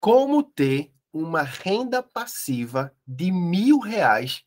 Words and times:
como 0.00 0.42
ter 0.42 0.92
uma 1.12 1.42
renda 1.42 2.02
passiva 2.02 2.92
de 3.06 3.30
mil 3.32 3.78
reais 3.78 4.42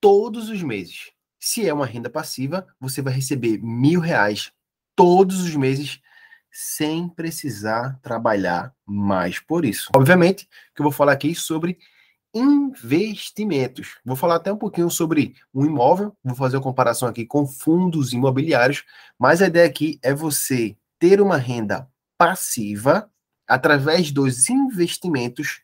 todos 0.00 0.48
os 0.48 0.62
meses. 0.62 1.10
Se 1.38 1.66
é 1.66 1.72
uma 1.72 1.86
renda 1.86 2.10
passiva, 2.10 2.66
você 2.78 3.00
vai 3.00 3.12
receber 3.12 3.58
mil 3.62 4.00
reais 4.00 4.52
todos 4.94 5.40
os 5.40 5.54
meses 5.56 6.00
sem 6.52 7.08
precisar 7.08 7.98
trabalhar 8.02 8.74
mais 8.84 9.38
por 9.38 9.64
isso. 9.64 9.88
Obviamente 9.94 10.48
que 10.74 10.82
eu 10.82 10.84
vou 10.84 10.92
falar 10.92 11.12
aqui 11.12 11.34
sobre 11.34 11.78
investimentos. 12.34 13.98
Vou 14.04 14.16
falar 14.16 14.36
até 14.36 14.52
um 14.52 14.56
pouquinho 14.56 14.90
sobre 14.90 15.34
o 15.52 15.64
imóvel, 15.64 16.16
vou 16.22 16.36
fazer 16.36 16.56
uma 16.56 16.62
comparação 16.62 17.08
aqui 17.08 17.26
com 17.26 17.46
fundos 17.46 18.12
imobiliários, 18.12 18.84
mas 19.18 19.42
a 19.42 19.46
ideia 19.46 19.66
aqui 19.66 19.98
é 20.02 20.14
você 20.14 20.76
ter 20.98 21.20
uma 21.20 21.36
renda 21.36 21.88
passiva 22.16 23.10
através 23.50 24.12
dos 24.12 24.48
investimentos 24.48 25.60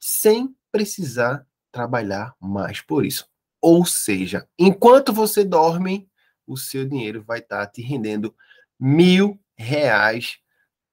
sem 0.00 0.56
precisar 0.72 1.46
trabalhar 1.70 2.34
mais 2.40 2.80
por 2.80 3.04
isso. 3.04 3.28
Ou 3.60 3.84
seja, 3.84 4.48
enquanto 4.58 5.12
você 5.12 5.44
dorme, 5.44 6.08
o 6.46 6.56
seu 6.56 6.88
dinheiro 6.88 7.22
vai 7.22 7.40
estar 7.40 7.66
te 7.66 7.82
rendendo 7.82 8.34
mil 8.80 9.38
reais 9.54 10.38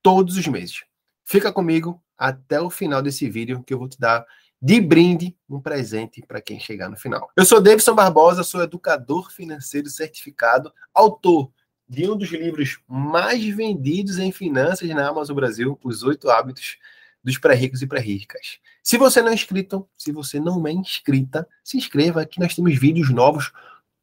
todos 0.02 0.36
os 0.36 0.46
meses. 0.48 0.84
Fica 1.24 1.50
comigo 1.50 2.04
até 2.18 2.60
o 2.60 2.70
final 2.70 3.02
desse 3.02 3.30
vídeo 3.30 3.64
que 3.64 3.74
eu 3.74 3.80
vou 3.80 3.88
te 3.88 3.98
dar 3.98 4.26
de 4.62 4.82
brinde 4.82 5.38
um 5.50 5.62
presente 5.62 6.22
para 6.28 6.42
quem 6.42 6.60
chegar 6.60 6.90
no 6.90 6.98
final. 6.98 7.32
Eu 7.38 7.46
sou 7.46 7.62
Davidson 7.62 7.96
Barbosa, 7.96 8.44
sou 8.44 8.62
educador 8.62 9.32
financeiro 9.32 9.90
certificado, 9.90 10.74
autor 10.94 11.50
de 11.94 12.10
um 12.10 12.18
dos 12.18 12.32
livros 12.32 12.80
mais 12.88 13.46
vendidos 13.46 14.18
em 14.18 14.32
finanças 14.32 14.90
na 14.90 15.08
Amazon 15.08 15.36
Brasil, 15.36 15.80
Os 15.84 16.02
Oito 16.02 16.28
Hábitos 16.28 16.78
dos 17.24 17.38
Pré-Ricos 17.38 17.84
e 17.84 17.88
Pré-Ricas. 17.88 18.58
Se 18.82 18.98
você 18.98 19.22
não 19.22 19.30
é 19.30 19.36
inscrito, 19.36 19.88
se 19.96 20.12
você 20.12 20.40
não 20.40 20.66
é 20.66 20.72
inscrita, 20.72 21.48
se 21.64 21.78
inscreva, 21.78 22.22
aqui 22.22 22.40
nós 22.40 22.56
temos 22.56 22.76
vídeos 22.80 23.12
novos 23.12 23.52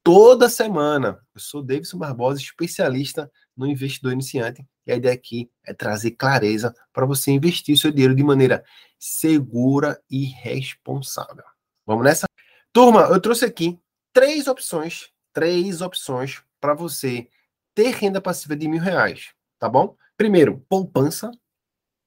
toda 0.04 0.48
semana. 0.48 1.20
Eu 1.34 1.40
sou 1.40 1.64
Davidson 1.64 1.98
Barbosa, 1.98 2.40
especialista 2.40 3.30
no 3.56 3.66
investidor 3.66 4.12
iniciante, 4.12 4.64
e 4.86 4.92
a 4.92 4.96
ideia 4.96 5.12
aqui 5.12 5.50
é 5.66 5.74
trazer 5.74 6.12
clareza 6.12 6.72
para 6.92 7.04
você 7.04 7.32
investir 7.32 7.76
seu 7.76 7.90
dinheiro 7.90 8.14
de 8.14 8.22
maneira 8.22 8.64
segura 9.00 10.00
e 10.08 10.26
responsável. 10.26 11.44
Vamos 11.84 12.04
nessa? 12.04 12.26
Turma, 12.72 13.08
eu 13.10 13.20
trouxe 13.20 13.44
aqui 13.44 13.76
três 14.12 14.46
opções, 14.46 15.10
três 15.32 15.80
opções 15.80 16.40
para 16.60 16.72
você 16.72 17.28
ter 17.74 17.90
renda 17.94 18.20
passiva 18.20 18.56
de 18.56 18.68
mil 18.68 18.80
reais, 18.80 19.30
tá 19.58 19.68
bom? 19.68 19.96
Primeiro, 20.16 20.64
poupança. 20.68 21.30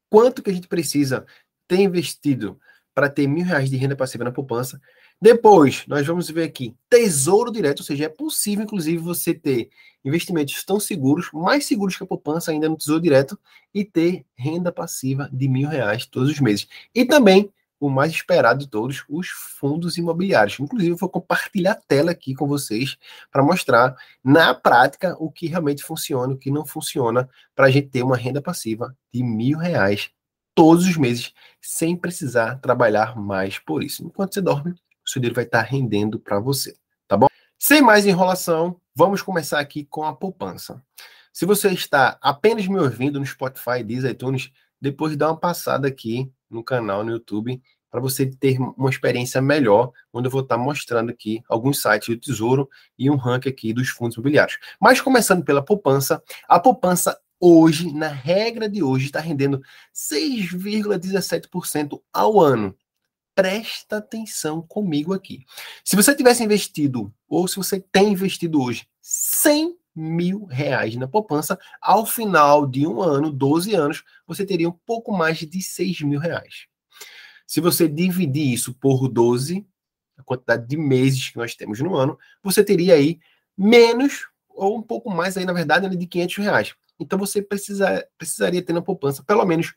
Quanto 0.10 0.44
que 0.44 0.50
a 0.50 0.54
gente 0.54 0.68
precisa 0.68 1.26
ter 1.68 1.80
investido 1.80 2.60
para 2.94 3.10
ter 3.10 3.28
mil 3.28 3.46
reais 3.46 3.70
de 3.70 3.78
renda 3.78 3.96
passiva 3.96 4.24
na 4.24 4.32
poupança? 4.32 4.80
Depois, 5.20 5.86
nós 5.88 6.06
vamos 6.06 6.30
ver 6.30 6.44
aqui 6.44 6.76
tesouro 6.90 7.52
direto, 7.52 7.80
ou 7.80 7.86
seja, 7.86 8.06
é 8.06 8.10
possível, 8.10 8.66
inclusive, 8.66 8.98
você 8.98 9.34
ter 9.34 9.70
investimentos 10.04 10.64
tão 10.66 10.80
seguros, 10.80 11.30
mais 11.32 11.66
seguros 11.66 11.96
que 11.96 12.04
a 12.04 12.08
poupança 12.08 12.52
ainda 12.52 12.68
no 12.68 12.78
tesouro 12.78 13.02
direto, 13.02 13.40
e 13.74 13.86
ter 13.86 14.26
renda 14.36 14.72
passiva 14.72 15.30
de 15.32 15.48
mil 15.48 15.70
reais 15.70 16.06
todos 16.06 16.30
os 16.30 16.40
meses. 16.40 16.68
E 16.94 17.06
também 17.06 17.50
o 17.86 17.90
mais 17.90 18.14
esperado 18.14 18.62
de 18.62 18.70
todos, 18.70 19.04
os 19.10 19.28
fundos 19.28 19.98
imobiliários. 19.98 20.58
Inclusive, 20.58 20.94
eu 20.94 20.98
vou 20.98 21.10
compartilhar 21.10 21.74
a 21.74 21.76
tela 21.76 22.12
aqui 22.12 22.34
com 22.34 22.48
vocês 22.48 22.96
para 23.30 23.44
mostrar 23.44 23.94
na 24.24 24.54
prática 24.54 25.18
o 25.20 25.30
que 25.30 25.48
realmente 25.48 25.84
funciona, 25.84 26.34
o 26.34 26.38
que 26.38 26.50
não 26.50 26.66
funciona, 26.66 27.30
para 27.54 27.66
a 27.66 27.70
gente 27.70 27.90
ter 27.90 28.02
uma 28.02 28.16
renda 28.16 28.42
passiva 28.42 28.96
de 29.14 29.22
mil 29.22 29.58
reais 29.58 30.10
todos 30.56 30.88
os 30.88 30.96
meses, 30.96 31.34
sem 31.62 31.94
precisar 31.94 32.56
trabalhar 32.62 33.18
mais 33.18 33.60
por 33.60 33.84
isso. 33.84 34.06
Enquanto 34.06 34.34
você 34.34 34.42
dorme, 34.42 34.72
o 34.72 35.10
seu 35.10 35.20
dinheiro 35.20 35.36
vai 35.36 35.44
estar 35.44 35.62
rendendo 35.62 36.18
para 36.18 36.40
você, 36.40 36.78
tá 37.06 37.18
bom? 37.18 37.28
Sem 37.60 37.82
mais 37.82 38.06
enrolação, 38.06 38.80
vamos 38.96 39.22
começar 39.22 39.60
aqui 39.60 39.84
com 39.84 40.06
a 40.06 40.16
poupança. 40.16 40.82
Se 41.34 41.46
você 41.46 41.70
está 41.72 42.18
apenas 42.22 42.66
me 42.66 42.80
ouvindo 42.80 43.20
no 43.20 43.26
Spotify, 43.26 43.84
Deezer, 43.84 44.12
iTunes, 44.12 44.52
depois 44.80 45.18
dá 45.18 45.30
uma 45.30 45.38
passada 45.38 45.88
aqui 45.88 46.32
no 46.54 46.64
canal 46.64 47.04
no 47.04 47.12
YouTube 47.12 47.62
para 47.94 48.02
você 48.02 48.26
ter 48.26 48.60
uma 48.60 48.90
experiência 48.90 49.40
melhor, 49.40 49.92
onde 50.12 50.28
eu 50.28 50.32
vou 50.32 50.42
estar 50.42 50.58
mostrando 50.58 51.12
aqui 51.12 51.44
alguns 51.48 51.80
sites 51.80 52.10
do 52.10 52.20
Tesouro 52.20 52.68
e 52.98 53.08
um 53.08 53.16
ranking 53.16 53.50
aqui 53.50 53.72
dos 53.72 53.90
fundos 53.90 54.16
imobiliários. 54.16 54.58
Mas 54.82 55.00
começando 55.00 55.44
pela 55.44 55.64
poupança, 55.64 56.20
a 56.48 56.60
poupança 56.60 57.16
hoje, 57.40 57.94
na 57.94 58.08
regra 58.08 58.68
de 58.68 58.82
hoje, 58.82 59.06
está 59.06 59.20
rendendo 59.20 59.62
6,17% 59.94 62.02
ao 62.12 62.40
ano. 62.40 62.76
Presta 63.36 63.98
atenção 63.98 64.62
comigo 64.62 65.14
aqui. 65.14 65.46
Se 65.86 65.96
você 65.96 66.16
tivesse 66.16 66.44
investido, 66.44 67.14
ou 67.28 67.48
se 67.48 67.58
você 67.58 67.80
tem 67.80 68.14
investido 68.14 68.60
hoje, 68.60 68.88
100 69.02 69.78
mil 69.96 70.46
reais 70.46 70.96
na 70.96 71.08
poupança, 71.08 71.58
ao 71.82 72.06
final 72.06 72.66
de 72.66 72.88
um 72.88 73.02
ano, 73.02 73.32
12 73.32 73.74
anos, 73.76 74.04
você 74.26 74.46
teria 74.46 74.70
um 74.70 74.80
pouco 74.86 75.12
mais 75.12 75.38
de 75.38 75.62
6 75.62 76.02
mil 76.02 76.20
reais. 76.20 76.68
Se 77.46 77.62
você 77.62 77.88
dividir 77.88 78.54
isso 78.54 78.74
por 78.74 79.08
12, 79.08 79.66
a 80.18 80.24
quantidade 80.24 80.68
de 80.68 80.78
meses 80.78 81.30
que 81.30 81.38
nós 81.38 81.56
temos 81.56 81.80
no 81.80 81.96
ano, 81.96 82.18
você 82.42 82.64
teria 82.64 82.96
aí 82.96 83.20
menos, 83.58 84.28
ou 84.50 84.78
um 84.78 84.82
pouco 84.82 85.10
mais 85.10 85.38
aí, 85.38 85.46
na 85.46 85.54
verdade, 85.54 85.88
de 85.96 86.08
500 86.08 86.38
reais. 86.38 86.76
Então 87.00 87.20
você 87.20 87.42
precisa, 87.42 88.08
precisaria 88.18 88.62
ter 88.64 88.74
na 88.74 88.82
poupança 88.82 89.24
pelo 89.24 89.46
menos 89.46 89.74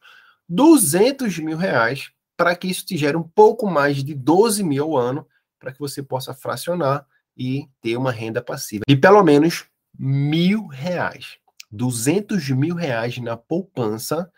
200 0.49 1.39
mil 1.39 1.57
reais 1.57 2.11
para 2.37 2.55
que 2.55 2.69
isso 2.69 2.85
te 2.85 2.97
gere 2.97 3.17
um 3.17 3.23
pouco 3.23 3.67
mais 3.67 4.05
de 4.05 4.15
12 4.15 4.63
mil 4.63 4.85
ao 4.85 4.97
ano, 4.97 5.27
para 5.59 5.73
que 5.73 5.79
você 5.79 6.03
possa 6.03 6.35
fracionar 6.35 7.07
e 7.37 7.69
ter 7.81 7.97
uma 7.97 8.13
renda 8.13 8.43
passiva 8.43 8.85
de 8.87 8.97
pelo 8.97 9.23
menos 9.23 9.67
mil 9.99 10.67
reais. 10.67 11.39
200 11.71 12.51
mil 12.51 12.75
reais 12.75 13.19
na 13.19 13.37
poupança 13.37 14.31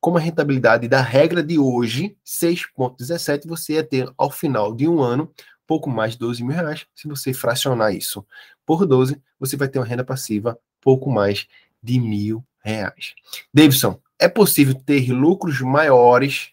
como 0.00 0.18
a 0.18 0.20
rentabilidade 0.20 0.86
da 0.86 1.00
regra 1.00 1.42
de 1.42 1.58
hoje, 1.58 2.16
6,17, 2.24 3.48
você 3.48 3.74
ia 3.74 3.84
ter 3.84 4.08
ao 4.16 4.30
final 4.30 4.74
de 4.74 4.86
um 4.86 5.00
ano 5.00 5.32
pouco 5.66 5.90
mais 5.90 6.12
de 6.12 6.20
12 6.20 6.44
mil 6.44 6.54
reais. 6.54 6.86
Se 6.94 7.08
você 7.08 7.34
fracionar 7.34 7.92
isso 7.92 8.24
por 8.64 8.86
12, 8.86 9.20
você 9.38 9.56
vai 9.56 9.68
ter 9.68 9.78
uma 9.78 9.84
renda 9.84 10.04
passiva 10.04 10.58
pouco 10.80 11.10
mais 11.10 11.48
de 11.82 11.98
mil 11.98 12.44
reais. 12.62 13.14
Davidson, 13.52 14.00
é 14.18 14.28
possível 14.28 14.74
ter 14.74 15.10
lucros 15.12 15.60
maiores 15.60 16.52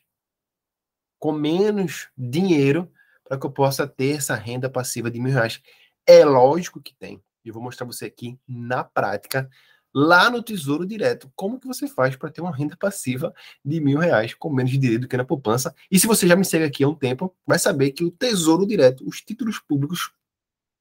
com 1.20 1.32
menos 1.32 2.10
dinheiro 2.18 2.92
para 3.24 3.38
que 3.38 3.46
eu 3.46 3.52
possa 3.52 3.88
ter 3.88 4.18
essa 4.18 4.36
renda 4.36 4.70
passiva 4.70 5.10
de 5.10 5.20
mil 5.20 5.32
reais? 5.32 5.62
É 6.06 6.26
lógico 6.26 6.82
que 6.82 6.94
tem. 6.96 7.22
Eu 7.44 7.54
vou 7.54 7.64
mostrar 7.64 7.86
você 7.86 8.06
aqui 8.06 8.40
na 8.48 8.84
prática 8.84 9.50
lá 9.94 10.30
no 10.30 10.42
Tesouro 10.42 10.86
Direto. 10.86 11.32
Como 11.36 11.60
que 11.60 11.68
você 11.68 11.88
faz 11.88 12.16
para 12.16 12.32
ter 12.32 12.42
uma 12.42 12.56
renda 12.56 12.76
passiva 12.76 13.34
de 13.64 13.80
mil 13.80 14.00
reais 14.00 14.34
com 14.34 14.50
menos 14.50 14.72
dinheiro 14.72 15.02
do 15.02 15.08
que 15.08 15.18
na 15.18 15.26
poupança? 15.26 15.74
E 15.92 16.00
se 16.00 16.08
você 16.08 16.28
já 16.28 16.36
me 16.36 16.44
segue 16.44 16.66
aqui 16.66 16.84
há 16.84 16.88
um 16.88 16.96
tempo, 16.96 17.36
vai 17.46 17.60
saber 17.60 17.92
que 17.92 18.04
o 18.04 18.12
Tesouro 18.12 18.66
Direto, 18.66 19.08
os 19.08 19.22
títulos 19.22 19.60
públicos, 19.60 20.12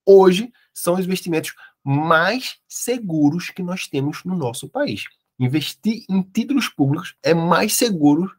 hoje 0.05 0.51
são 0.73 0.95
os 0.95 1.05
investimentos 1.05 1.53
mais 1.83 2.57
seguros 2.67 3.49
que 3.49 3.61
nós 3.61 3.87
temos 3.87 4.23
no 4.23 4.35
nosso 4.35 4.67
país. 4.67 5.03
Investir 5.39 6.05
em 6.09 6.21
títulos 6.21 6.69
públicos 6.69 7.15
é 7.21 7.33
mais 7.33 7.73
seguro 7.73 8.31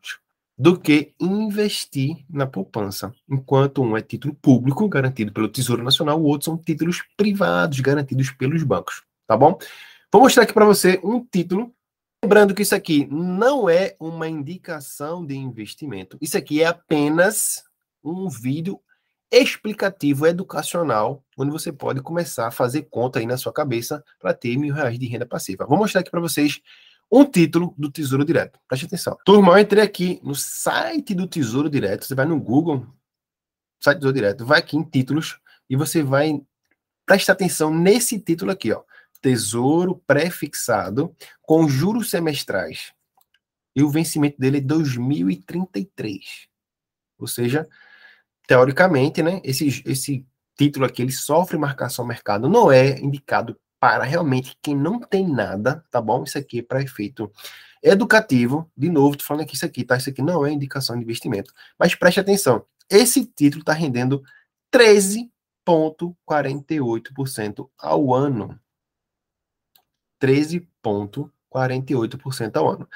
do 0.57 0.79
que 0.79 1.13
investir 1.21 2.25
na 2.31 2.47
poupança. 2.47 3.13
Enquanto 3.29 3.83
um 3.83 3.97
é 3.97 4.03
título 4.03 4.35
público, 4.35 4.89
garantido 4.89 5.33
pelo 5.33 5.49
Tesouro 5.49 5.83
Nacional, 5.83 6.21
o 6.21 6.25
outro 6.25 6.47
são 6.47 6.57
títulos 6.57 7.03
privados, 7.17 7.81
garantidos 7.81 8.31
pelos 8.31 8.63
bancos. 8.63 9.03
Tá 9.27 9.37
bom? 9.37 9.59
Vou 10.13 10.23
mostrar 10.23 10.45
aqui 10.45 10.53
para 10.53 10.65
você 10.65 11.01
um 11.03 11.25
título. 11.25 11.75
Lembrando 12.25 12.55
que 12.55 12.63
isso 12.63 12.75
aqui 12.75 13.07
não 13.11 13.69
é 13.69 13.97
uma 13.99 14.29
indicação 14.29 15.27
de 15.27 15.35
investimento. 15.35 16.17
Isso 16.21 16.39
aqui 16.39 16.63
é 16.63 16.67
apenas 16.67 17.65
um 18.03 18.29
vídeo 18.29 18.81
explicativo 19.31 20.27
educacional, 20.27 21.25
onde 21.37 21.51
você 21.51 21.73
pode 21.73 22.01
começar 22.01 22.47
a 22.47 22.53
fazer 22.53 22.83
conta 22.83 23.19
aí 23.19 23.27
na 23.27 23.37
sua 23.37 23.53
cabeça 23.53 24.05
para 24.21 24.33
ter 24.33 24.57
mil 24.57 24.73
reais 24.73 24.97
de 24.99 25.07
renda 25.07 25.27
passiva. 25.27 25.67
Vou 25.67 25.77
mostrar 25.77 26.03
aqui 26.03 26.11
para 26.11 26.21
vocês 26.21 26.61
um 27.11 27.25
título 27.25 27.75
do 27.77 27.91
Tesouro 27.91 28.25
Direto. 28.25 28.59
Preste 28.69 28.87
atenção. 28.87 29.17
Turma, 29.25 29.53
eu 29.53 29.59
entrei 29.59 29.83
aqui 29.83 30.21
no 30.23 30.35
site 30.35 31.15
do 31.15 31.27
Tesouro 31.27 31.71
Direto. 31.71 32.05
Você 32.05 32.15
vai 32.15 32.27
no 32.27 32.41
Google, 32.41 32.87
site 33.81 33.97
do 33.97 34.01
Tesouro 34.01 34.15
Direto, 34.15 34.47
vai 34.47 34.59
aqui 34.59 34.77
em 34.77 34.83
títulos 34.83 35.39
e 35.69 35.77
você 35.77 36.03
vai 36.03 36.41
prestar 37.07 37.35
atenção 37.35 37.73
nesse 37.73 38.19
título 38.19 38.51
aqui, 38.51 38.73
ó. 38.73 38.83
Tesouro 39.21 40.03
pré-fixado 40.07 41.15
com 41.41 41.67
juros 41.67 42.11
semestrais. 42.11 42.93
E 43.75 43.83
o 43.83 43.91
vencimento 43.91 44.39
dele 44.39 44.59
é 44.59 44.61
2033. 44.61 46.49
Ou 47.19 47.27
seja, 47.27 47.67
teoricamente, 48.47 49.23
né, 49.23 49.41
esse, 49.43 49.83
esse 49.87 50.27
título 50.57 50.85
aqui 50.85 51.03
ele 51.03 51.13
sofre 51.13 51.57
marcação 51.57 52.05
ao 52.05 52.09
mercado, 52.09 52.49
não 52.49 52.71
é 52.71 52.99
indicado 53.01 53.59
para 53.85 54.05
realmente 54.05 54.57
quem 54.63 54.75
não 54.75 54.99
tem 54.99 55.29
nada, 55.29 55.85
tá 55.91 56.01
bom? 56.01 56.25
Isso 56.25 56.39
aqui 56.39 56.61
é 56.61 56.63
para 56.63 56.83
efeito 56.83 57.31
Educativo, 57.83 58.71
de 58.75 58.89
novo, 58.89 59.15
tô 59.15 59.25
falando 59.25 59.47
que 59.47 59.55
isso 59.55 59.67
aqui, 59.67 59.85
tá? 59.85 59.95
Isso 59.95 60.09
aqui 60.09 60.23
não 60.23 60.47
é 60.47 60.51
indicação 60.51 60.97
de 60.97 61.03
investimento. 61.03 61.53
Mas 61.79 61.95
preste 61.95 62.19
atenção, 62.19 62.65
esse 62.89 63.27
título 63.27 63.61
está 63.61 63.75
rendendo 63.75 64.25
13,48% 64.75 67.69
ao 67.79 68.15
ano. 68.15 68.59
13,48% 70.19 72.57
ao 72.57 72.71
ano. 72.71 72.89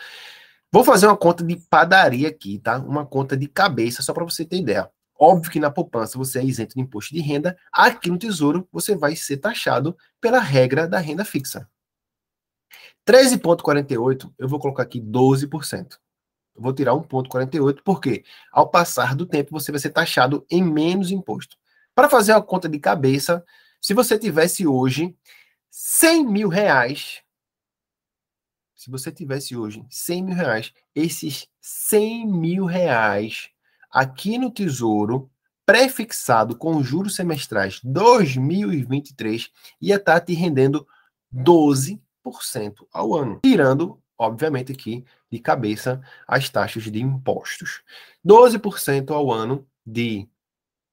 Vou 0.72 0.82
fazer 0.82 1.06
uma 1.06 1.18
conta 1.18 1.44
de 1.44 1.56
padaria 1.68 2.28
aqui, 2.28 2.58
tá? 2.58 2.78
Uma 2.78 3.04
conta 3.04 3.36
de 3.36 3.46
cabeça, 3.46 4.00
só 4.00 4.14
para 4.14 4.24
você 4.24 4.42
ter 4.42 4.56
ideia. 4.56 4.90
Óbvio 5.18 5.50
que 5.50 5.58
na 5.58 5.70
poupança 5.70 6.16
você 6.16 6.38
é 6.38 6.44
isento 6.44 6.76
de 6.76 6.80
imposto 6.80 7.12
de 7.12 7.20
renda. 7.20 7.58
Aqui 7.72 8.08
no 8.08 8.18
Tesouro 8.18 8.68
você 8.70 8.94
vai 8.94 9.16
ser 9.16 9.38
taxado 9.38 9.96
pela 10.20 10.38
regra 10.38 10.86
da 10.86 10.98
renda 11.00 11.24
fixa. 11.24 11.68
13,48, 13.04 14.32
eu 14.38 14.48
vou 14.48 14.60
colocar 14.60 14.84
aqui 14.84 15.00
12%. 15.00 15.98
Eu 16.54 16.62
vou 16.62 16.72
tirar 16.72 16.92
1,48, 16.92 17.80
porque 17.84 18.24
ao 18.52 18.70
passar 18.70 19.16
do 19.16 19.26
tempo 19.26 19.50
você 19.50 19.72
vai 19.72 19.80
ser 19.80 19.90
taxado 19.90 20.46
em 20.50 20.62
menos 20.62 21.10
imposto. 21.10 21.56
Para 21.94 22.08
fazer 22.08 22.32
uma 22.32 22.42
conta 22.42 22.68
de 22.68 22.78
cabeça, 22.78 23.44
se 23.80 23.94
você 23.94 24.18
tivesse 24.18 24.66
hoje 24.66 25.16
100 25.70 26.26
mil 26.26 26.48
reais, 26.48 27.22
se 28.74 28.90
você 28.90 29.10
tivesse 29.10 29.56
hoje 29.56 29.84
100 29.90 30.22
mil 30.22 30.34
reais, 30.36 30.72
esses 30.94 31.48
100 31.60 32.26
mil 32.26 32.64
reais 32.66 33.50
aqui 33.90 34.38
no 34.38 34.50
Tesouro, 34.50 35.30
prefixado 35.64 36.56
com 36.56 36.82
juros 36.82 37.14
semestrais 37.14 37.80
2023, 37.84 39.50
ia 39.80 39.96
estar 39.96 40.20
tá 40.20 40.26
te 40.26 40.32
rendendo 40.32 40.86
12% 41.34 41.98
ao 42.92 43.14
ano, 43.14 43.40
tirando, 43.42 44.00
obviamente, 44.16 44.72
aqui 44.72 45.04
de 45.30 45.38
cabeça 45.38 46.00
as 46.26 46.48
taxas 46.48 46.84
de 46.84 47.02
impostos. 47.02 47.82
12% 48.26 49.10
ao 49.10 49.30
ano 49.30 49.66
de 49.84 50.26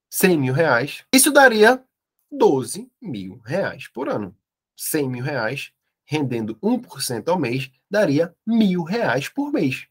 100 0.09 0.37
mil 0.37 0.53
reais. 0.53 1.03
Isso 1.13 1.31
daria 1.31 1.83
12 2.31 2.91
mil 3.01 3.41
reais 3.45 3.87
por 3.87 4.09
ano. 4.09 4.35
100 4.75 5.09
mil 5.09 5.23
reais, 5.23 5.71
rendendo 6.05 6.55
1% 6.55 7.29
ao 7.29 7.39
mês, 7.39 7.71
daria 7.89 8.35
mil 8.45 8.83
reais 8.83 9.29
por 9.29 9.51
mês. 9.51 9.87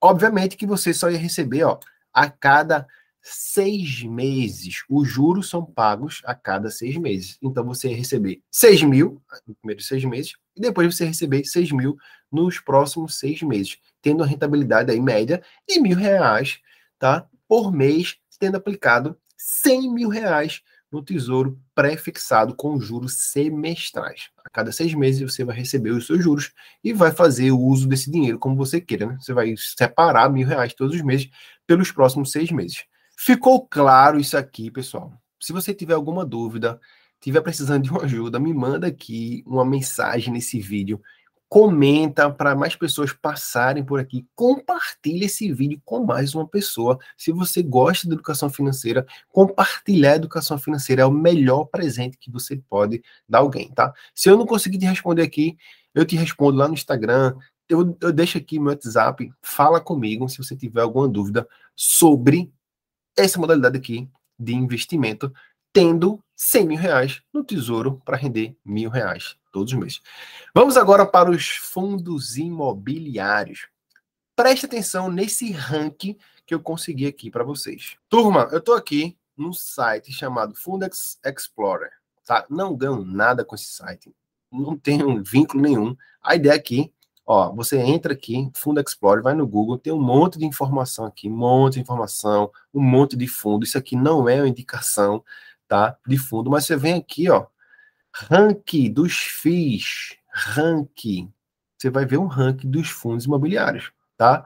Obviamente 0.00 0.56
que 0.56 0.66
você 0.66 0.94
só 0.94 1.10
ia 1.10 1.18
receber 1.18 1.64
ó, 1.64 1.78
a 2.16 2.30
cada 2.30 2.86
seis 3.20 4.02
meses. 4.02 4.82
Os 4.88 5.06
juros 5.06 5.50
são 5.50 5.62
pagos 5.62 6.22
a 6.24 6.34
cada 6.34 6.70
seis 6.70 6.96
meses. 6.96 7.36
Então 7.42 7.62
você 7.62 7.88
receber 7.88 8.40
6 8.50 8.84
mil 8.84 9.22
nos 9.46 9.56
primeiros 9.58 9.86
seis 9.86 10.02
meses 10.04 10.32
e 10.56 10.60
depois 10.62 10.94
você 10.94 11.04
receber 11.04 11.44
6 11.44 11.72
mil 11.72 11.96
nos 12.32 12.58
próximos 12.58 13.18
seis 13.18 13.42
meses, 13.42 13.78
tendo 14.00 14.22
a 14.22 14.26
rentabilidade 14.26 14.90
aí 14.90 15.00
média 15.00 15.42
de 15.68 15.78
mil 15.78 15.96
reais 15.96 16.58
tá, 16.98 17.28
por 17.46 17.70
mês, 17.70 18.16
tendo 18.38 18.56
aplicado 18.56 19.18
100 19.36 19.92
mil 19.92 20.08
reais 20.08 20.62
no 20.96 21.04
tesouro 21.04 21.60
pré-fixado 21.74 22.54
com 22.54 22.80
juros 22.80 23.30
semestrais. 23.30 24.30
A 24.44 24.50
cada 24.50 24.72
seis 24.72 24.94
meses 24.94 25.20
você 25.20 25.44
vai 25.44 25.54
receber 25.54 25.90
os 25.90 26.06
seus 26.06 26.22
juros 26.22 26.52
e 26.82 26.92
vai 26.92 27.12
fazer 27.12 27.50
o 27.50 27.60
uso 27.60 27.86
desse 27.86 28.10
dinheiro 28.10 28.38
como 28.38 28.56
você 28.56 28.80
queira. 28.80 29.06
Né? 29.06 29.16
Você 29.20 29.32
vai 29.32 29.54
separar 29.56 30.30
mil 30.30 30.46
reais 30.46 30.74
todos 30.74 30.94
os 30.94 31.02
meses 31.02 31.28
pelos 31.66 31.92
próximos 31.92 32.32
seis 32.32 32.50
meses. 32.50 32.84
Ficou 33.18 33.66
claro 33.66 34.18
isso 34.18 34.36
aqui, 34.36 34.70
pessoal? 34.70 35.12
Se 35.40 35.52
você 35.52 35.74
tiver 35.74 35.94
alguma 35.94 36.24
dúvida, 36.24 36.80
tiver 37.20 37.40
precisando 37.40 37.82
de 37.82 37.90
uma 37.90 38.04
ajuda, 38.04 38.38
me 38.38 38.52
manda 38.52 38.86
aqui 38.86 39.42
uma 39.46 39.64
mensagem 39.64 40.32
nesse 40.32 40.58
vídeo 40.58 41.00
comenta 41.48 42.30
para 42.30 42.56
mais 42.56 42.74
pessoas 42.74 43.12
passarem 43.12 43.84
por 43.84 44.00
aqui, 44.00 44.26
compartilha 44.34 45.26
esse 45.26 45.52
vídeo 45.52 45.80
com 45.84 46.04
mais 46.04 46.34
uma 46.34 46.46
pessoa. 46.46 46.98
Se 47.16 47.30
você 47.30 47.62
gosta 47.62 48.06
de 48.08 48.14
educação 48.14 48.50
financeira, 48.50 49.06
compartilhar 49.28 50.12
a 50.12 50.16
educação 50.16 50.58
financeira 50.58 51.02
é 51.02 51.06
o 51.06 51.10
melhor 51.10 51.64
presente 51.66 52.18
que 52.18 52.30
você 52.30 52.56
pode 52.68 53.02
dar 53.28 53.38
alguém, 53.38 53.70
tá? 53.70 53.92
Se 54.14 54.28
eu 54.28 54.36
não 54.36 54.46
conseguir 54.46 54.78
te 54.78 54.86
responder 54.86 55.22
aqui, 55.22 55.56
eu 55.94 56.04
te 56.04 56.16
respondo 56.16 56.58
lá 56.58 56.66
no 56.66 56.74
Instagram, 56.74 57.36
eu, 57.68 57.96
eu 58.00 58.12
deixo 58.12 58.38
aqui 58.38 58.58
meu 58.58 58.70
WhatsApp, 58.70 59.32
fala 59.40 59.80
comigo 59.80 60.28
se 60.28 60.38
você 60.38 60.56
tiver 60.56 60.80
alguma 60.80 61.08
dúvida 61.08 61.46
sobre 61.74 62.52
essa 63.16 63.38
modalidade 63.38 63.78
aqui 63.78 64.08
de 64.38 64.54
investimento, 64.54 65.32
tendo 65.72 66.20
100 66.34 66.66
mil 66.66 66.78
reais 66.78 67.22
no 67.32 67.42
tesouro 67.42 68.00
para 68.04 68.16
render 68.16 68.56
mil 68.64 68.90
reais 68.90 69.36
todos 69.56 69.72
os 69.72 69.78
meses. 69.78 70.02
Vamos 70.54 70.76
agora 70.76 71.06
para 71.06 71.30
os 71.30 71.48
fundos 71.48 72.36
imobiliários. 72.36 73.68
Preste 74.34 74.66
atenção 74.66 75.10
nesse 75.10 75.50
ranking 75.50 76.14
que 76.44 76.54
eu 76.54 76.60
consegui 76.60 77.06
aqui 77.06 77.30
para 77.30 77.42
vocês. 77.42 77.96
Turma, 78.06 78.50
eu 78.52 78.58
estou 78.58 78.74
aqui 78.74 79.16
num 79.34 79.54
site 79.54 80.12
chamado 80.12 80.54
Fundex 80.54 81.18
Explorer. 81.24 81.88
Tá? 82.26 82.44
Não 82.50 82.76
ganho 82.76 83.02
nada 83.02 83.46
com 83.46 83.54
esse 83.54 83.64
site. 83.64 84.14
Não 84.52 84.76
tenho 84.76 85.24
vínculo 85.24 85.62
nenhum. 85.62 85.96
A 86.22 86.36
ideia 86.36 86.54
aqui, 86.54 86.92
ó, 87.24 87.50
você 87.50 87.78
entra 87.78 88.12
aqui, 88.12 88.50
Fundo 88.54 88.78
Explorer, 88.78 89.22
vai 89.22 89.32
no 89.32 89.46
Google, 89.46 89.78
tem 89.78 89.92
um 89.92 90.02
monte 90.02 90.38
de 90.38 90.44
informação 90.44 91.06
aqui, 91.06 91.30
um 91.30 91.36
monte 91.36 91.74
de 91.74 91.80
informação, 91.80 92.50
um 92.74 92.82
monte 92.82 93.16
de 93.16 93.26
fundo. 93.26 93.64
Isso 93.64 93.78
aqui 93.78 93.96
não 93.96 94.28
é 94.28 94.36
uma 94.36 94.48
indicação, 94.48 95.24
tá? 95.66 95.96
De 96.06 96.18
fundo, 96.18 96.50
mas 96.50 96.66
você 96.66 96.76
vem 96.76 96.92
aqui, 96.92 97.30
ó, 97.30 97.46
ranking 98.16 98.92
dos 98.92 99.12
FIIs, 99.14 100.16
ranking. 100.32 101.30
Você 101.76 101.90
vai 101.90 102.06
ver 102.06 102.16
um 102.16 102.26
ranking 102.26 102.70
dos 102.70 102.88
fundos 102.88 103.26
imobiliários, 103.26 103.92
tá? 104.16 104.44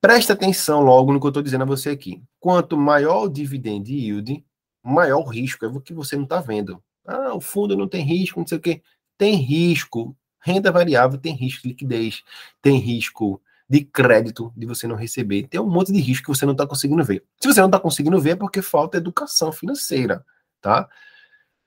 Presta 0.00 0.32
atenção 0.32 0.80
logo 0.80 1.12
no 1.12 1.20
que 1.20 1.26
eu 1.26 1.28
estou 1.28 1.42
dizendo 1.42 1.62
a 1.62 1.66
você 1.66 1.90
aqui. 1.90 2.22
Quanto 2.40 2.76
maior 2.76 3.24
o 3.24 3.28
dividend 3.28 3.92
yield, 3.92 4.44
maior 4.82 5.18
o 5.18 5.28
risco. 5.28 5.64
É 5.64 5.68
o 5.68 5.80
que 5.80 5.92
você 5.92 6.16
não 6.16 6.24
está 6.24 6.40
vendo. 6.40 6.82
Ah, 7.06 7.34
o 7.34 7.40
fundo 7.40 7.76
não 7.76 7.86
tem 7.86 8.02
risco, 8.02 8.40
não 8.40 8.46
sei 8.46 8.58
o 8.58 8.60
quê. 8.60 8.82
Tem 9.18 9.36
risco. 9.36 10.16
Renda 10.40 10.72
variável 10.72 11.18
tem 11.18 11.34
risco 11.34 11.62
de 11.62 11.68
liquidez, 11.68 12.24
tem 12.60 12.78
risco 12.78 13.40
de 13.68 13.84
crédito 13.84 14.52
de 14.56 14.66
você 14.66 14.88
não 14.88 14.96
receber. 14.96 15.46
Tem 15.46 15.60
um 15.60 15.70
monte 15.70 15.92
de 15.92 16.00
risco 16.00 16.24
que 16.24 16.36
você 16.36 16.44
não 16.44 16.52
está 16.52 16.66
conseguindo 16.66 17.04
ver. 17.04 17.22
Se 17.40 17.46
você 17.46 17.60
não 17.60 17.68
está 17.68 17.78
conseguindo 17.78 18.20
ver, 18.20 18.30
é 18.30 18.36
porque 18.36 18.60
falta 18.60 18.96
educação 18.96 19.52
financeira, 19.52 20.24
tá? 20.60 20.88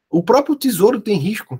O 0.09 0.23
próprio 0.23 0.55
tesouro 0.55 0.99
tem 0.99 1.17
risco. 1.17 1.59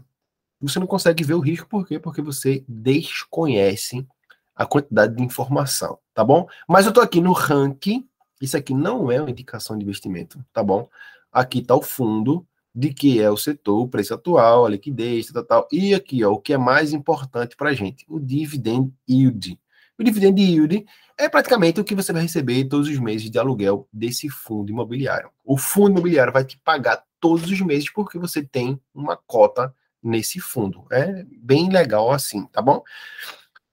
Você 0.61 0.79
não 0.79 0.87
consegue 0.87 1.23
ver 1.23 1.33
o 1.33 1.39
risco, 1.39 1.67
por 1.67 1.85
quê? 1.85 1.99
Porque 1.99 2.21
você 2.21 2.63
desconhece 2.67 4.07
a 4.55 4.65
quantidade 4.65 5.15
de 5.15 5.23
informação, 5.23 5.99
tá 6.13 6.23
bom? 6.23 6.47
Mas 6.67 6.85
eu 6.85 6.93
tô 6.93 7.01
aqui 7.01 7.19
no 7.19 7.33
ranking, 7.33 8.07
isso 8.41 8.55
aqui 8.55 8.73
não 8.73 9.11
é 9.11 9.19
uma 9.19 9.29
indicação 9.29 9.77
de 9.77 9.83
investimento, 9.83 10.43
tá 10.53 10.63
bom? 10.63 10.89
Aqui 11.31 11.61
tá 11.61 11.75
o 11.75 11.81
fundo 11.81 12.47
de 12.73 12.93
que 12.93 13.21
é 13.21 13.29
o 13.29 13.37
setor, 13.37 13.81
o 13.81 13.87
preço 13.87 14.13
atual, 14.13 14.65
a 14.65 14.69
liquidez, 14.69 15.27
tal, 15.27 15.43
tal. 15.43 15.67
E 15.71 15.93
aqui, 15.93 16.23
ó, 16.23 16.31
o 16.31 16.39
que 16.39 16.53
é 16.53 16.57
mais 16.57 16.93
importante 16.93 17.55
para 17.55 17.73
gente, 17.73 18.05
o 18.07 18.19
dividend 18.19 18.93
yield. 19.09 19.59
O 19.97 20.03
dividend 20.03 20.41
yield 20.41 20.85
é 21.17 21.29
praticamente 21.29 21.79
o 21.79 21.83
que 21.83 21.95
você 21.95 22.11
vai 22.11 22.23
receber 22.23 22.65
todos 22.65 22.87
os 22.87 22.99
meses 22.99 23.29
de 23.29 23.39
aluguel 23.39 23.87
desse 23.91 24.29
fundo 24.29 24.71
imobiliário. 24.71 25.29
O 25.43 25.57
fundo 25.57 25.91
imobiliário 25.91 26.33
vai 26.33 26.43
te 26.43 26.57
pagar 26.57 27.03
todos 27.19 27.49
os 27.49 27.61
meses 27.61 27.89
porque 27.91 28.19
você 28.19 28.43
tem 28.43 28.79
uma 28.93 29.15
cota 29.15 29.73
nesse 30.03 30.39
fundo. 30.39 30.85
É 30.91 31.23
bem 31.37 31.69
legal 31.69 32.11
assim, 32.11 32.45
tá 32.47 32.61
bom? 32.61 32.83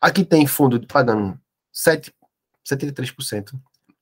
Aqui 0.00 0.24
tem 0.24 0.46
fundo 0.46 0.84
pagando 0.86 1.38
7, 1.72 2.12
73%, 2.64 3.54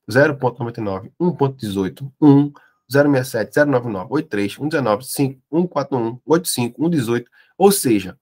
0,99, 0.09 1.11
1,18, 1.19 2.11
1, 2.21 2.53
067, 2.89 3.65
099, 3.65 4.07
83, 4.09 4.53
119, 4.53 5.05
5, 5.05 5.41
141, 5.51 6.21
85, 6.25 6.83
118, 6.83 7.31
ou 7.57 7.71
seja, 7.71 8.19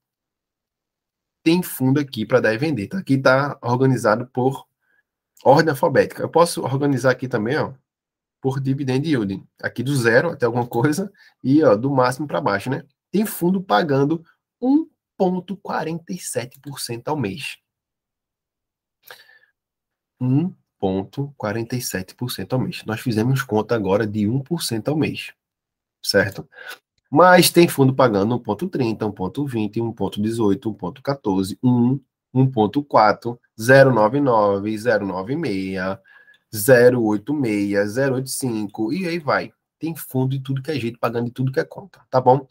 tem 1.43 1.63
fundo 1.63 1.99
aqui 1.99 2.25
para 2.25 2.41
dar 2.41 2.53
e 2.53 2.57
vender. 2.57 2.87
Tá? 2.87 2.99
Aqui 2.99 3.13
está 3.15 3.57
organizado 3.61 4.27
por 4.27 4.68
ordem 5.43 5.71
alfabética. 5.71 6.23
Eu 6.23 6.29
posso 6.29 6.61
organizar 6.63 7.11
aqui 7.11 7.27
também, 7.27 7.57
ó, 7.57 7.73
por 8.41 8.59
dividend 8.59 9.07
yield. 9.07 9.43
Aqui 9.61 9.83
do 9.83 9.95
zero 9.95 10.31
até 10.31 10.45
alguma 10.45 10.67
coisa 10.67 11.11
e 11.43 11.63
ó, 11.63 11.75
do 11.75 11.89
máximo 11.89 12.27
para 12.27 12.41
baixo, 12.41 12.69
né? 12.69 12.83
Tem 13.11 13.25
fundo 13.25 13.61
pagando 13.61 14.23
1,47% 14.61 17.07
ao 17.07 17.17
mês. 17.17 17.57
1,47% 20.21 22.53
ao 22.53 22.59
mês. 22.59 22.83
Nós 22.85 22.99
fizemos 22.99 23.41
conta 23.41 23.73
agora 23.75 24.05
de 24.05 24.27
1% 24.27 24.89
ao 24.89 24.95
mês, 24.95 25.33
certo? 26.03 26.47
Mas 27.09 27.49
tem 27.49 27.67
fundo 27.67 27.95
pagando 27.95 28.39
1,30, 28.39 28.99
1,20, 28.99 29.77
1,18, 29.77 30.59
1,14, 30.59 31.57
1, 31.63 31.99
1,4, 32.33 33.37
0,99, 33.57 34.73
0,96, 34.75 35.99
086, 36.51 37.97
085 37.97 38.93
e 38.93 39.07
aí 39.07 39.19
vai. 39.19 39.51
Tem 39.79 39.95
fundo 39.95 40.31
de 40.31 40.39
tudo 40.41 40.61
que 40.61 40.71
é 40.71 40.79
jeito, 40.79 40.99
pagando 40.99 41.25
de 41.25 41.31
tudo 41.31 41.51
que 41.51 41.59
é 41.59 41.63
conta, 41.63 42.01
tá 42.09 42.19
bom? 42.19 42.45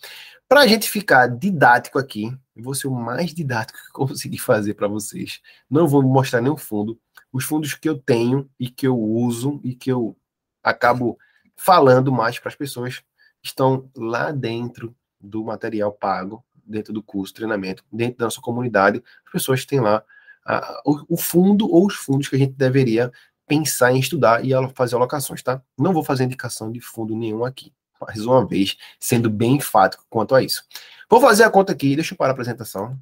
Para 0.48 0.62
a 0.62 0.66
gente 0.66 0.88
ficar 0.88 1.26
didático 1.26 1.98
aqui, 1.98 2.34
Eu 2.56 2.64
vou 2.64 2.74
ser 2.74 2.88
o 2.88 2.94
mais 2.94 3.34
didático 3.34 3.78
que 3.86 3.92
conseguir 3.92 4.38
fazer 4.38 4.74
para 4.74 4.88
vocês. 4.88 5.40
Não 5.68 5.86
vou 5.86 6.02
mostrar 6.02 6.40
nenhum 6.40 6.56
fundo. 6.56 6.98
Os 7.32 7.44
fundos 7.44 7.74
que 7.74 7.88
eu 7.88 7.98
tenho 7.98 8.48
e 8.58 8.70
que 8.70 8.86
eu 8.86 8.98
uso 8.98 9.60
e 9.62 9.74
que 9.74 9.92
eu 9.92 10.16
acabo 10.62 11.18
falando 11.54 12.10
mais 12.10 12.38
para 12.38 12.48
as 12.48 12.56
pessoas 12.56 13.02
estão 13.42 13.90
lá 13.94 14.32
dentro 14.32 14.96
do 15.20 15.44
material 15.44 15.92
pago, 15.92 16.42
dentro 16.68 16.92
do 16.92 17.02
curso, 17.02 17.34
treinamento, 17.34 17.84
dentro 17.92 18.18
da 18.18 18.26
nossa 18.26 18.40
comunidade. 18.40 19.02
As 19.26 19.32
pessoas 19.32 19.64
têm 19.64 19.80
lá 19.80 20.02
a, 20.44 20.80
o, 20.84 21.14
o 21.14 21.16
fundo 21.16 21.68
ou 21.70 21.86
os 21.86 21.94
fundos 21.94 22.28
que 22.28 22.36
a 22.36 22.38
gente 22.38 22.52
deveria 22.52 23.10
pensar 23.46 23.92
em 23.92 23.98
estudar 23.98 24.44
e 24.44 24.50
fazer 24.74 24.96
alocações, 24.96 25.42
tá? 25.42 25.62
Não 25.76 25.92
vou 25.92 26.04
fazer 26.04 26.24
indicação 26.24 26.70
de 26.70 26.80
fundo 26.80 27.16
nenhum 27.16 27.44
aqui. 27.44 27.72
Mais 28.00 28.24
uma 28.24 28.46
vez, 28.46 28.76
sendo 29.00 29.28
bem 29.28 29.56
enfático 29.56 30.06
quanto 30.08 30.32
a 30.34 30.42
isso. 30.42 30.62
Vou 31.10 31.20
fazer 31.20 31.44
a 31.44 31.50
conta 31.50 31.72
aqui, 31.72 31.96
deixa 31.96 32.14
eu 32.14 32.18
parar 32.18 32.30
a 32.30 32.34
apresentação. 32.34 32.96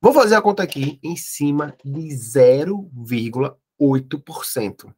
Vou 0.00 0.12
fazer 0.12 0.36
a 0.36 0.42
conta 0.42 0.62
aqui 0.62 1.00
em 1.02 1.16
cima 1.16 1.74
de 1.84 2.06
0,8% 2.08 4.94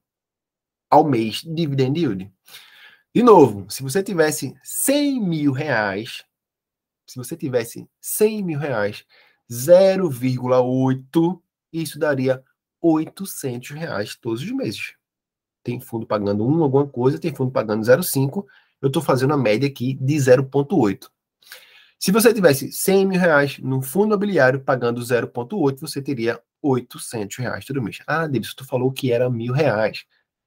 ao 0.91 1.05
mês 1.05 1.37
de 1.37 1.55
dividend 1.55 1.99
yield. 1.99 2.31
De 3.15 3.23
novo, 3.23 3.71
se 3.71 3.83
você 3.83 4.03
tivesse 4.03 4.55
100 4.63 5.21
mil 5.21 5.53
reais, 5.53 6.25
se 7.11 7.19
você 7.19 7.37
tivesse 7.37 7.89
100 8.01 8.45
mil 8.45 8.59
reais, 8.61 9.05
0,8, 9.51 11.43
isso 11.73 11.99
daria 11.99 12.41
800 12.81 13.71
reais 13.71 14.15
todos 14.15 14.43
os 14.43 14.51
meses. 14.53 14.95
Tem 15.65 15.81
fundo 15.81 16.07
pagando 16.07 16.47
1 16.47 16.63
alguma 16.63 16.87
coisa, 16.87 17.19
tem 17.19 17.35
fundo 17.35 17.51
pagando 17.51 17.83
0,5, 17.83 18.47
eu 18.81 18.87
estou 18.87 19.03
fazendo 19.03 19.33
a 19.35 19.37
média 19.37 19.69
aqui 19.69 19.95
de 19.95 20.15
0,8. 20.15 21.11
Se 21.99 22.13
você 22.13 22.33
tivesse 22.33 22.71
100 22.71 23.07
mil 23.07 23.19
reais 23.19 23.59
no 23.59 23.83
fundo 23.83 24.07
imobiliário 24.07 24.61
pagando 24.61 25.01
0,8, 25.01 25.81
você 25.81 26.01
teria 26.01 26.41
800 26.63 27.39
reais 27.39 27.65
todo 27.65 27.83
mês. 27.83 27.99
Ah, 28.07 28.29
Davidson, 28.29 28.55
tu 28.59 28.65
falou 28.65 28.93
que 28.93 29.11
era 29.11 29.29
mil 29.29 29.53
reais. 29.53 30.05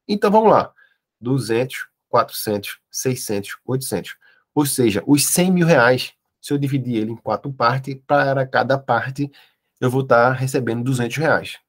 Então 0.07 0.31
vamos 0.31 0.49
lá. 0.49 0.71
200, 1.19 1.87
400, 2.07 2.79
600, 2.89 3.57
800. 3.65 4.15
Ou 4.55 4.65
seja, 4.65 5.03
os 5.05 5.25
100 5.25 5.51
mil 5.51 5.67
reais, 5.67 6.13
se 6.43 6.51
eu 6.51 6.57
dividir 6.57 6.97
ele 6.97 7.13
em 7.13 7.15
quatro 7.15 7.51
partes, 7.53 7.95
para 8.05 8.45
cada 8.45 8.77
parte 8.77 9.31
eu 9.79 9.89
vou 9.89 10.01
estar 10.01 10.33
tá 10.33 10.33
recebendo 10.33 10.83
200 10.83 11.15
reais. 11.15 11.59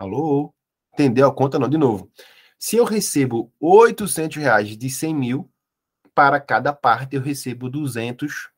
Alô? 0.00 0.52
Entendeu 0.92 1.28
a 1.28 1.32
conta? 1.32 1.56
Não, 1.56 1.68
de 1.68 1.78
novo. 1.78 2.10
Se 2.58 2.74
eu 2.74 2.84
recebo 2.84 3.52
800 3.60 4.36
reais 4.36 4.76
de 4.76 4.90
100 4.90 5.14
mil, 5.14 5.50
para 6.12 6.40
cada 6.40 6.72
parte 6.72 7.14
eu 7.14 7.22
recebo 7.22 7.70
200 7.70 8.50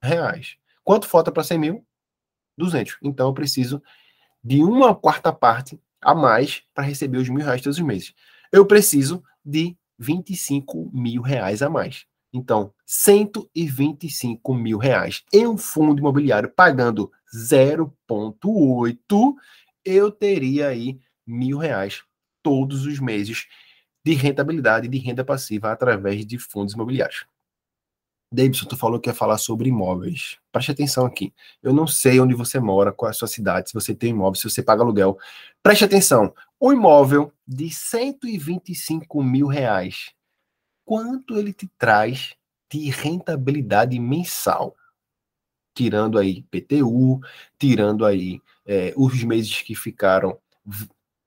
reais. 0.00 0.58
Quanto 0.84 1.08
falta 1.08 1.32
para 1.32 1.42
100 1.42 1.58
mil? 1.58 1.86
200. 2.56 2.98
Então 3.02 3.26
eu 3.26 3.34
preciso 3.34 3.82
de 4.44 4.62
uma 4.62 4.94
quarta 4.94 5.32
parte 5.32 5.80
a 6.00 6.14
mais 6.14 6.62
para 6.72 6.84
receber 6.84 7.18
os 7.18 7.28
mil 7.28 7.44
reais 7.44 7.60
todos 7.60 7.78
os 7.78 7.84
meses. 7.84 8.14
Eu 8.52 8.64
preciso 8.64 9.24
de 9.44 9.76
25 9.98 10.90
mil 10.94 11.20
reais 11.20 11.62
a 11.62 11.68
mais. 11.68 12.06
Então, 12.36 12.74
125 12.84 14.52
mil 14.52 14.76
reais 14.76 15.22
em 15.32 15.46
um 15.46 15.56
fundo 15.56 16.00
imobiliário 16.00 16.50
pagando 16.50 17.12
0,8, 17.32 19.34
eu 19.84 20.10
teria 20.10 20.66
aí 20.66 20.98
mil 21.24 21.58
reais 21.58 22.02
todos 22.42 22.86
os 22.86 22.98
meses 22.98 23.46
de 24.04 24.14
rentabilidade 24.14 24.88
de 24.88 24.98
renda 24.98 25.24
passiva 25.24 25.70
através 25.70 26.26
de 26.26 26.36
fundos 26.36 26.74
imobiliários. 26.74 27.24
Davidson, 28.32 28.66
tu 28.66 28.76
falou 28.76 28.98
que 28.98 29.08
ia 29.08 29.14
falar 29.14 29.38
sobre 29.38 29.68
imóveis. 29.68 30.38
Preste 30.50 30.72
atenção 30.72 31.06
aqui. 31.06 31.32
Eu 31.62 31.72
não 31.72 31.86
sei 31.86 32.18
onde 32.18 32.34
você 32.34 32.58
mora, 32.58 32.92
qual 32.92 33.08
é 33.08 33.10
a 33.10 33.14
sua 33.14 33.28
cidade, 33.28 33.68
se 33.68 33.74
você 33.74 33.94
tem 33.94 34.10
imóvel, 34.10 34.34
se 34.34 34.50
você 34.50 34.60
paga 34.60 34.82
aluguel. 34.82 35.16
Preste 35.62 35.84
atenção. 35.84 36.34
O 36.58 36.72
imóvel 36.72 37.32
de 37.46 37.70
125 37.70 39.22
mil 39.22 39.46
reais, 39.46 40.12
quanto 40.84 41.36
ele 41.36 41.52
te 41.52 41.68
traz 41.78 42.34
de 42.70 42.90
rentabilidade 42.90 43.98
mensal? 43.98 44.76
Tirando 45.74 46.18
aí 46.18 46.42
PTU, 46.50 47.20
tirando 47.58 48.04
aí 48.04 48.40
é, 48.66 48.92
os 48.96 49.22
meses 49.24 49.62
que 49.62 49.74
ficaram 49.74 50.38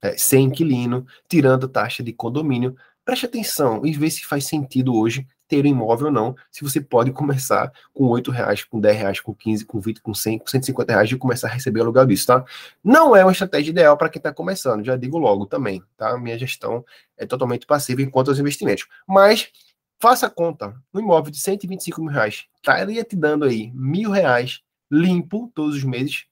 é, 0.01 0.17
sem 0.17 0.45
inquilino, 0.45 1.05
tirando 1.27 1.67
taxa 1.67 2.01
de 2.01 2.13
condomínio. 2.13 2.75
Preste 3.03 3.25
atenção 3.25 3.85
e 3.85 3.93
vê 3.93 4.09
se 4.09 4.25
faz 4.25 4.45
sentido 4.45 4.95
hoje 4.95 5.27
ter 5.47 5.65
um 5.65 5.69
imóvel 5.69 6.07
ou 6.07 6.11
não, 6.11 6.35
se 6.51 6.63
você 6.63 6.81
pode 6.81 7.11
começar 7.11 7.71
com 7.93 8.05
8 8.05 8.31
reais, 8.31 8.63
com 8.63 8.79
10 8.79 8.97
reais, 8.97 9.19
com 9.19 9.33
15, 9.33 9.65
com 9.65 9.79
20, 9.79 10.01
com 10.01 10.13
100, 10.13 10.39
com 10.39 10.47
150 10.47 10.91
reais 10.91 11.09
de 11.09 11.17
começar 11.17 11.47
a 11.47 11.51
receber 11.51 11.81
aluguel 11.81 12.05
disso, 12.05 12.27
tá? 12.27 12.45
Não 12.83 13.15
é 13.15 13.23
uma 13.23 13.31
estratégia 13.31 13.71
ideal 13.71 13.97
para 13.97 14.09
quem 14.09 14.19
está 14.19 14.33
começando, 14.33 14.85
já 14.85 14.95
digo 14.95 15.17
logo 15.17 15.45
também, 15.45 15.81
tá? 15.95 16.17
Minha 16.17 16.37
gestão 16.37 16.85
é 17.17 17.25
totalmente 17.25 17.65
passiva 17.65 18.01
enquanto 18.01 18.29
aos 18.29 18.39
investimentos. 18.39 18.87
Mas 19.07 19.49
faça 19.99 20.27
a 20.27 20.29
conta, 20.29 20.75
no 20.93 20.99
imóvel 20.99 21.31
de 21.31 21.39
125 21.39 22.01
mil 22.01 22.11
reais, 22.11 22.45
estaria 22.55 23.03
te 23.03 23.15
dando 23.15 23.45
aí 23.45 23.71
mil 23.73 24.11
reais 24.11 24.61
limpo 24.91 25.51
todos 25.55 25.75
os 25.77 25.83
meses, 25.83 26.25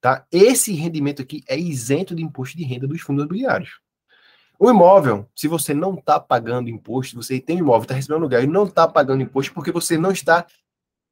tá? 0.00 0.26
Esse 0.30 0.72
rendimento 0.72 1.22
aqui 1.22 1.42
é 1.48 1.58
isento 1.58 2.14
de 2.14 2.22
imposto 2.22 2.56
de 2.56 2.64
renda 2.64 2.86
dos 2.86 3.00
fundos 3.00 3.22
imobiliários. 3.24 3.81
O 4.64 4.70
imóvel, 4.70 5.28
se 5.34 5.48
você 5.48 5.74
não 5.74 5.94
está 5.94 6.20
pagando 6.20 6.70
imposto, 6.70 7.16
você 7.16 7.40
tem 7.40 7.56
um 7.56 7.58
imóvel, 7.58 7.82
está 7.82 7.94
recebendo 7.94 8.18
aluguel 8.18 8.44
e 8.44 8.46
não 8.46 8.62
está 8.62 8.86
pagando 8.86 9.20
imposto 9.20 9.52
porque 9.52 9.72
você 9.72 9.98
não 9.98 10.12
está. 10.12 10.46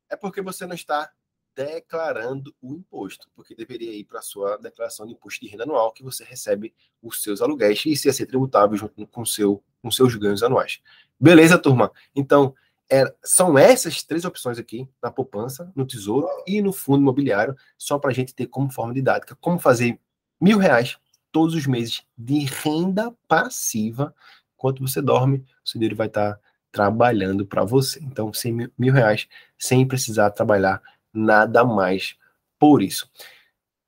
É 0.08 0.14
porque 0.14 0.40
você 0.40 0.64
não 0.66 0.74
está 0.76 1.10
declarando 1.56 2.54
o 2.62 2.74
imposto, 2.74 3.28
porque 3.34 3.52
deveria 3.52 3.92
ir 3.92 4.04
para 4.04 4.20
a 4.20 4.22
sua 4.22 4.56
declaração 4.56 5.04
de 5.04 5.14
imposto 5.14 5.40
de 5.40 5.48
renda 5.48 5.64
anual 5.64 5.90
que 5.90 6.04
você 6.04 6.22
recebe 6.22 6.72
os 7.02 7.24
seus 7.24 7.42
aluguéis 7.42 7.84
e 7.84 7.90
isso 7.90 8.06
ia 8.06 8.12
ser 8.12 8.26
tributável 8.26 8.76
junto 8.78 9.04
com 9.08 9.24
seu 9.24 9.60
com 9.82 9.90
seus 9.90 10.14
ganhos 10.14 10.44
anuais. 10.44 10.80
Beleza, 11.18 11.58
turma? 11.58 11.90
Então, 12.14 12.54
é, 12.88 13.12
são 13.24 13.58
essas 13.58 14.04
três 14.04 14.24
opções 14.24 14.60
aqui 14.60 14.88
na 15.02 15.10
poupança, 15.10 15.72
no 15.74 15.84
tesouro 15.84 16.28
e 16.46 16.62
no 16.62 16.72
fundo 16.72 17.00
imobiliário, 17.00 17.56
só 17.76 17.98
para 17.98 18.12
a 18.12 18.14
gente 18.14 18.32
ter 18.32 18.46
como 18.46 18.70
forma 18.70 18.94
didática 18.94 19.36
como 19.40 19.58
fazer 19.58 19.98
mil 20.40 20.56
reais 20.56 21.00
todos 21.32 21.54
os 21.54 21.66
meses 21.66 22.02
de 22.16 22.40
renda 22.40 23.14
passiva. 23.26 24.14
Enquanto 24.56 24.86
você 24.86 25.00
dorme, 25.00 25.38
o 25.64 25.68
seu 25.68 25.78
dinheiro 25.78 25.96
vai 25.96 26.06
estar 26.06 26.38
trabalhando 26.72 27.46
para 27.46 27.64
você. 27.64 28.00
Então, 28.02 28.32
100 28.32 28.52
mil, 28.52 28.72
mil 28.78 28.92
reais 28.92 29.26
sem 29.58 29.86
precisar 29.86 30.30
trabalhar 30.30 30.80
nada 31.12 31.64
mais 31.64 32.16
por 32.58 32.82
isso. 32.82 33.10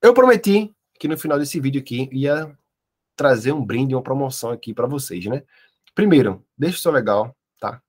Eu 0.00 0.14
prometi 0.14 0.74
que 0.98 1.06
no 1.08 1.18
final 1.18 1.38
desse 1.38 1.60
vídeo 1.60 1.80
aqui 1.80 2.08
ia 2.12 2.56
trazer 3.16 3.52
um 3.52 3.64
brinde, 3.64 3.94
uma 3.94 4.02
promoção 4.02 4.50
aqui 4.50 4.74
para 4.74 4.86
vocês, 4.86 5.24
né? 5.26 5.42
Primeiro, 5.94 6.44
deixa 6.56 6.78
o 6.78 6.80
seu 6.80 6.92
legal, 6.92 7.36
tá? 7.60 7.80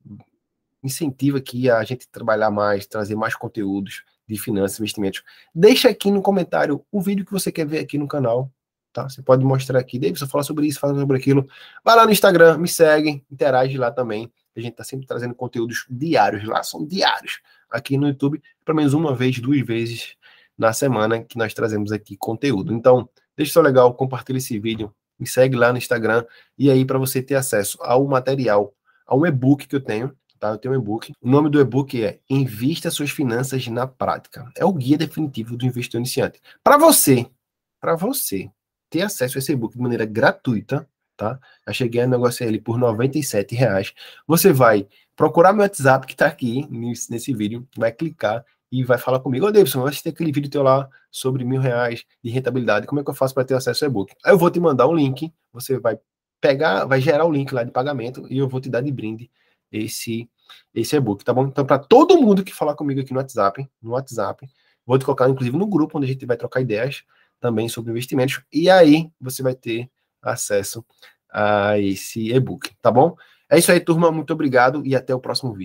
Incentiva 0.83 1.37
aqui 1.37 1.69
a 1.69 1.83
gente 1.83 2.07
trabalhar 2.09 2.51
mais, 2.51 2.85
trazer 2.85 3.15
mais 3.15 3.35
conteúdos 3.35 4.03
de 4.27 4.37
finanças 4.37 4.79
investimentos. 4.79 5.23
Deixa 5.55 5.89
aqui 5.89 6.11
no 6.11 6.21
comentário 6.21 6.85
o 6.91 7.01
vídeo 7.01 7.25
que 7.25 7.31
você 7.31 7.51
quer 7.51 7.65
ver 7.65 7.79
aqui 7.79 7.97
no 7.97 8.07
canal, 8.07 8.51
Tá? 8.93 9.09
Você 9.09 9.23
pode 9.23 9.43
mostrar 9.43 9.79
aqui, 9.79 9.97
Davidson, 9.97 10.27
fala 10.27 10.43
sobre 10.43 10.67
isso, 10.67 10.79
fala 10.79 10.93
sobre 10.93 11.17
aquilo. 11.17 11.47
Vai 11.83 11.95
lá 11.95 12.05
no 12.05 12.11
Instagram, 12.11 12.59
me 12.59 12.67
segue, 12.67 13.25
interage 13.29 13.75
lá 13.75 13.91
também. 13.91 14.31
A 14.55 14.59
gente 14.59 14.73
está 14.73 14.83
sempre 14.83 15.07
trazendo 15.07 15.33
conteúdos 15.33 15.85
diários 15.89 16.45
lá, 16.45 16.61
são 16.61 16.85
diários. 16.85 17.41
Aqui 17.71 17.97
no 17.97 18.07
YouTube, 18.07 18.39
pelo 18.63 18.75
menos 18.75 18.93
uma 18.93 19.15
vez, 19.15 19.39
duas 19.39 19.59
vezes 19.65 20.15
na 20.55 20.71
semana 20.71 21.23
que 21.23 21.39
nós 21.39 21.55
trazemos 21.55 21.91
aqui 21.91 22.15
conteúdo. 22.15 22.71
Então, 22.71 23.09
deixa 23.35 23.53
seu 23.53 23.63
legal, 23.63 23.91
compartilha 23.95 24.37
esse 24.37 24.59
vídeo, 24.59 24.93
me 25.17 25.25
segue 25.25 25.55
lá 25.55 25.71
no 25.71 25.79
Instagram 25.79 26.23
e 26.55 26.69
aí 26.69 26.85
para 26.85 26.99
você 26.99 27.19
ter 27.19 27.33
acesso 27.33 27.79
ao 27.81 28.05
material, 28.05 28.75
a 29.07 29.15
um 29.15 29.25
e-book 29.25 29.67
que 29.67 29.75
eu 29.75 29.81
tenho, 29.81 30.15
tá? 30.39 30.49
Eu 30.49 30.57
tenho 30.59 30.75
um 30.75 30.77
e-book. 30.77 31.11
O 31.19 31.27
nome 31.27 31.49
do 31.49 31.59
e-book 31.59 32.03
é 32.03 32.19
Invista 32.29 32.91
suas 32.91 33.09
finanças 33.09 33.67
na 33.67 33.87
prática. 33.87 34.47
É 34.55 34.63
o 34.63 34.71
guia 34.71 34.99
definitivo 34.99 35.57
do 35.57 35.65
investidor 35.65 35.99
iniciante. 35.99 36.39
Para 36.63 36.77
você, 36.77 37.25
para 37.81 37.95
você 37.95 38.51
ter 38.93 39.01
acesso 39.01 39.37
a 39.37 39.39
esse 39.39 39.51
e-book 39.51 39.75
de 39.75 39.81
maneira 39.81 40.05
gratuita, 40.05 40.87
tá? 41.17 41.39
Eu 41.65 41.73
cheguei 41.73 42.01
a 42.01 42.07
negociar 42.07 42.45
ele 42.45 42.61
por 42.61 42.79
R$ 42.79 43.09
reais. 43.49 43.91
Você 44.27 44.53
vai 44.53 44.87
procurar 45.15 45.51
meu 45.51 45.63
WhatsApp 45.63 46.05
que 46.05 46.13
está 46.13 46.27
aqui 46.27 46.67
nesse, 46.69 47.33
vídeo, 47.33 47.67
vai 47.75 47.91
clicar 47.91 48.45
e 48.71 48.83
vai 48.83 48.99
falar 48.99 49.19
comigo. 49.19 49.47
Ô, 49.47 49.51
Davidson, 49.51 49.79
eu 49.79 49.87
assisti 49.87 50.09
aquele 50.09 50.31
vídeo 50.31 50.51
teu 50.51 50.61
lá 50.61 50.87
sobre 51.09 51.43
mil 51.43 51.59
reais 51.59 52.05
de 52.23 52.29
rentabilidade. 52.29 52.85
Como 52.85 53.01
é 53.01 53.03
que 53.03 53.09
eu 53.09 53.15
faço 53.15 53.33
para 53.33 53.43
ter 53.43 53.55
acesso 53.55 53.83
ao 53.83 53.89
e-book? 53.89 54.13
Aí 54.23 54.31
eu 54.31 54.37
vou 54.37 54.51
te 54.51 54.59
mandar 54.59 54.87
um 54.87 54.93
link, 54.93 55.33
você 55.51 55.79
vai 55.79 55.99
pegar, 56.39 56.85
vai 56.85 57.01
gerar 57.01 57.25
o 57.25 57.31
link 57.31 57.51
lá 57.51 57.63
de 57.63 57.71
pagamento 57.71 58.27
e 58.29 58.37
eu 58.37 58.47
vou 58.47 58.61
te 58.61 58.69
dar 58.69 58.81
de 58.81 58.91
brinde 58.91 59.29
esse 59.71 60.29
esse 60.75 60.95
e-book, 60.95 61.25
tá 61.25 61.33
bom? 61.33 61.47
Então, 61.47 61.65
para 61.65 61.79
todo 61.79 62.21
mundo 62.21 62.43
que 62.43 62.53
falar 62.53 62.75
comigo 62.75 63.01
aqui 63.01 63.11
no 63.11 63.19
WhatsApp, 63.19 63.67
no 63.81 63.91
WhatsApp, 63.91 64.47
vou 64.85 64.99
te 64.99 65.05
colocar 65.05 65.27
inclusive 65.27 65.57
no 65.57 65.65
grupo 65.65 65.97
onde 65.97 66.05
a 66.05 66.13
gente 66.13 66.27
vai 66.27 66.37
trocar 66.37 66.61
ideias 66.61 67.03
também 67.43 67.67
sobre 67.67 67.91
investimentos, 67.91 68.41
e 68.53 68.69
aí 68.69 69.11
você 69.19 69.43
vai 69.43 69.53
ter 69.53 69.89
acesso 70.21 70.85
a 71.29 71.77
esse 71.77 72.31
e-book, 72.31 72.71
tá 72.81 72.89
bom? 72.89 73.17
É 73.51 73.59
isso 73.59 73.69
aí, 73.69 73.81
turma. 73.81 74.09
Muito 74.09 74.31
obrigado 74.31 74.81
e 74.85 74.95
até 74.95 75.13
o 75.13 75.19
próximo 75.19 75.53
vídeo. 75.53 75.61